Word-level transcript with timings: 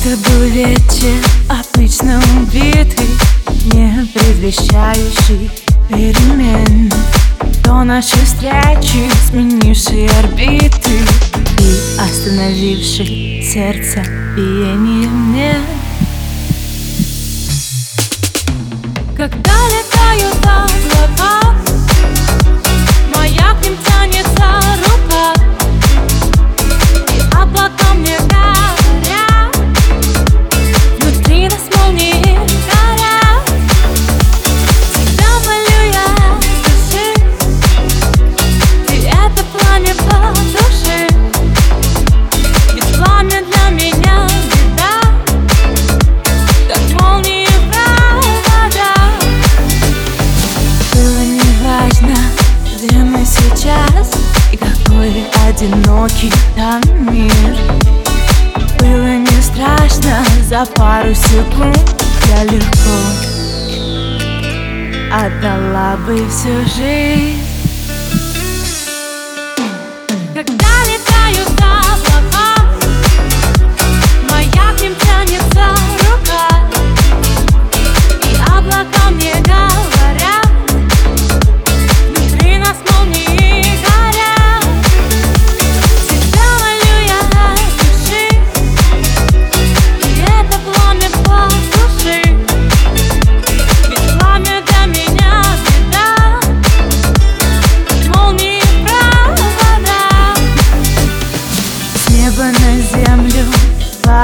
Это 0.00 0.16
был 0.30 0.44
вечер 0.44 1.24
обычно 1.48 2.22
убитый 2.40 3.08
Не 3.72 4.06
предвещающий 4.14 5.50
перемен. 5.88 6.92
То 7.64 7.82
наши 7.82 8.16
встречи, 8.24 9.10
сменившие 9.28 10.08
орбиты 10.20 11.00
И 11.58 11.98
остановивший 11.98 13.42
сердце 13.42 14.04
биение 14.36 15.08
мне 15.08 15.56
Когда 19.16 19.58
облака 19.66 20.08
Моя 21.18 21.27
сейчас 53.28 54.10
И 54.52 54.56
какой 54.56 55.26
одинокий 55.46 56.32
там 56.56 56.80
мир. 57.12 57.56
Было 58.80 59.16
не 59.16 59.42
страшно, 59.42 60.24
за 60.48 60.64
пару 60.74 61.14
секунд 61.14 62.04
Я 62.28 62.44
легко 62.44 63.38
отдала 65.10 65.96
бы 66.06 66.16
всю 66.28 66.64
жизнь 66.76 67.47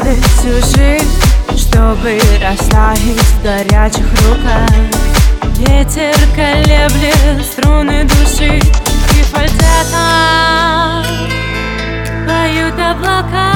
падать 0.00 0.24
всю 0.36 0.52
жизнь 0.76 1.22
Чтобы 1.56 2.18
растаять 2.40 2.98
в 2.98 3.42
горячих 3.42 4.06
руках. 4.28 4.70
Ветер 5.56 6.14
колеблет 6.34 7.44
струны 7.44 8.04
души 8.04 8.58
И 8.58 9.22
фальцетом 9.22 11.04
поют 12.26 12.74
облака 12.74 13.49